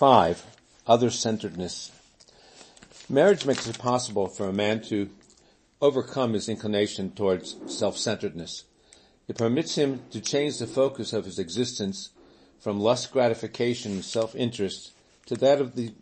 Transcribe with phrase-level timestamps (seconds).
[0.00, 0.46] Five,
[0.86, 1.90] other-centeredness.
[3.10, 5.10] Marriage makes it possible for a man to
[5.82, 8.64] overcome his inclination towards self-centeredness.
[9.28, 12.12] It permits him to change the focus of his existence
[12.58, 14.92] from lust gratification and self-interest
[15.26, 15.92] to that of the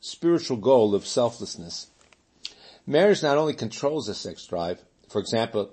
[0.00, 1.86] spiritual goal of selflessness.
[2.88, 5.72] Marriage not only controls the sex drive, for example,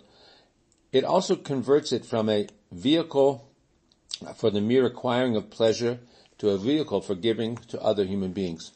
[0.91, 3.49] it also converts it from a vehicle
[4.35, 5.97] for the mere acquiring of pleasure
[6.37, 8.71] to a vehicle for giving to other human beings.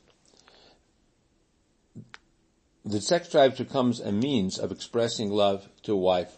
[2.86, 6.38] The sex drive becomes a means of expressing love to a wife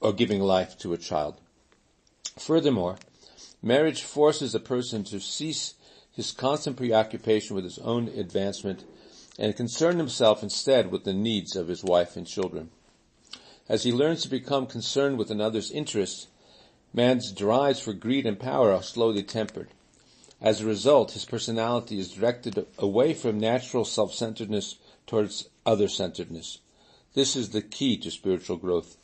[0.00, 1.40] or giving life to a child.
[2.38, 2.98] Furthermore,
[3.62, 5.74] marriage forces a person to cease
[6.12, 8.84] his constant preoccupation with his own advancement
[9.38, 12.70] and concern himself instead with the needs of his wife and children.
[13.68, 16.28] As he learns to become concerned with another's interests,
[16.94, 19.68] man's drives for greed and power are slowly tempered.
[20.40, 26.58] As a result, his personality is directed away from natural self-centeredness towards other-centeredness.
[27.14, 28.96] This is the key to spiritual growth.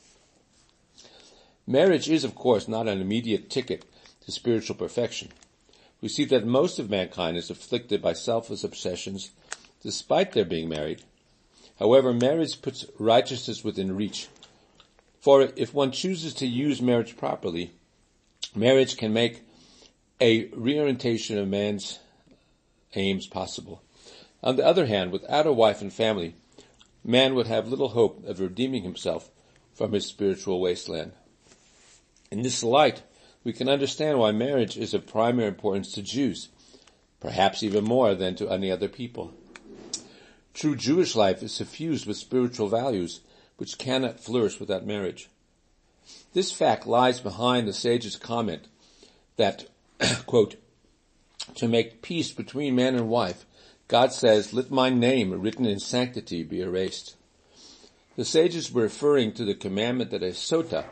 [1.67, 3.85] Marriage is, of course, not an immediate ticket
[4.25, 5.31] to spiritual perfection.
[6.01, 9.31] We see that most of mankind is afflicted by selfless obsessions
[9.83, 11.03] despite their being married.
[11.79, 14.29] However, marriage puts righteousness within reach.
[15.21, 17.73] For if one chooses to use marriage properly,
[18.55, 19.43] marriage can make
[20.23, 21.99] a reorientation of man's
[22.95, 23.83] aims possible.
[24.41, 26.37] On the other hand, without a wife and family,
[27.03, 29.31] man would have little hope of redeeming himself
[29.75, 31.11] from his spiritual wasteland.
[32.31, 33.03] In this light,
[33.43, 36.51] we can understand why marriage is of primary importance to Jews,
[37.19, 39.35] perhaps even more than to any other people.
[40.55, 43.23] True Jewish life is suffused with spiritual values
[43.57, 45.29] which cannot flourish without marriage.
[46.33, 48.69] This fact lies behind the sage's comment
[49.37, 49.67] that,
[50.27, 50.57] quote,
[51.57, 53.45] to make peace between man and wife,
[53.89, 57.17] God says, let my name written in sanctity be erased.
[58.17, 60.85] The sages were referring to the commandment that a sota,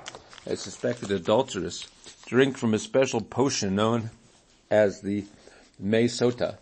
[0.47, 1.87] a suspected adulteress,
[2.27, 4.11] drink from a special potion known
[4.71, 5.25] as the
[5.79, 6.57] Mei Sota,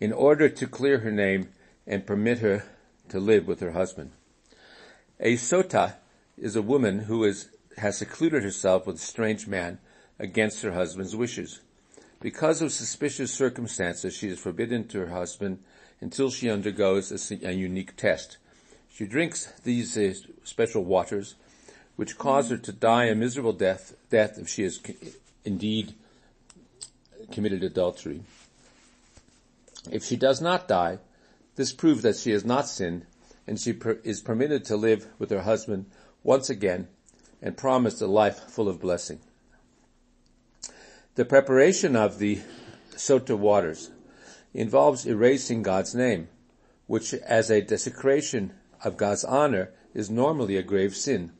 [0.00, 1.48] in order to clear her name
[1.86, 2.64] and permit her
[3.08, 4.12] to live with her husband.
[5.20, 5.94] A sota
[6.36, 9.78] is a woman who is, has secluded herself with a strange man
[10.18, 11.60] against her husband's wishes.
[12.20, 15.58] Because of suspicious circumstances, she is forbidden to her husband
[16.00, 18.38] until she undergoes a, a unique test.
[18.92, 20.14] She drinks these uh,
[20.44, 21.34] special waters,
[21.96, 24.80] which cause her to die a miserable death, death if she has
[25.44, 25.94] indeed
[27.30, 28.22] committed adultery.
[29.90, 30.98] If she does not die,
[31.56, 33.06] this proves that she has not sinned
[33.46, 35.86] and she per- is permitted to live with her husband
[36.22, 36.88] once again
[37.42, 39.20] and promised a life full of blessing.
[41.16, 42.40] The preparation of the
[42.96, 43.90] Sota waters
[44.52, 46.28] involves erasing God's name,
[46.86, 48.52] which as a desecration
[48.82, 51.30] of God's honor is normally a grave sin.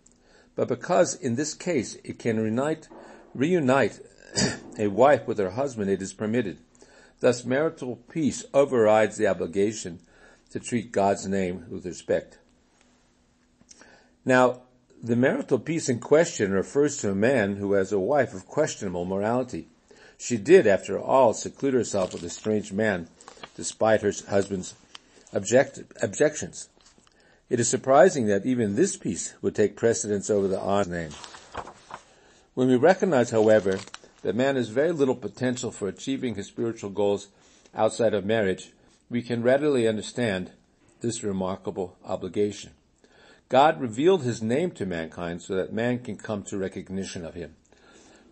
[0.55, 2.89] But because in this case it can reunite,
[3.35, 3.99] reunite
[4.79, 6.59] a wife with her husband, it is permitted.
[7.19, 9.99] Thus marital peace overrides the obligation
[10.51, 12.39] to treat God's name with respect.
[14.25, 14.63] Now,
[15.05, 19.05] the marital peace in question refers to a man who has a wife of questionable
[19.05, 19.69] morality.
[20.17, 23.09] She did, after all, seclude herself with a strange man,
[23.55, 24.73] despite her husband's
[25.35, 26.71] object- objections.
[27.51, 31.11] It is surprising that even this peace would take precedence over the honor name.
[32.55, 33.81] When we recognize, however,
[34.23, 37.29] that man has very little potential for achieving his spiritual goals
[37.75, 38.73] outside of marriage,
[39.11, 40.53] we can readily understand
[41.03, 42.71] this remarkable obligation.
[43.51, 47.57] God revealed his name to mankind so that man can come to recognition of him.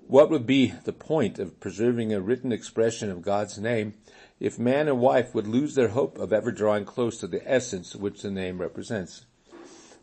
[0.08, 3.94] What would be the point of preserving a written expression of God's name
[4.40, 7.94] if man and wife would lose their hope of ever drawing close to the essence
[7.94, 9.26] which the name represents?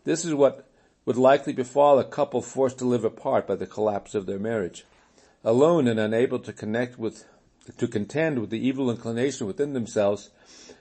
[0.06, 0.70] This is what
[1.06, 4.85] would likely befall a couple forced to live apart by the collapse of their marriage
[5.44, 7.26] alone and unable to connect with,
[7.78, 10.29] to contend with the evil inclination within themselves,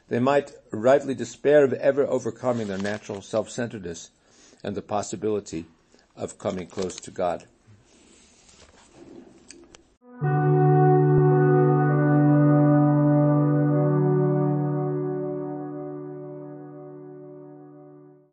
[0.08, 4.10] they might rightly despair of ever overcoming their natural self-centeredness
[4.62, 5.66] and the possibility
[6.16, 7.46] of coming close to God.